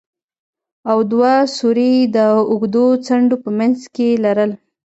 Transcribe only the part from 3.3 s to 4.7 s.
په منځ کښې لرل.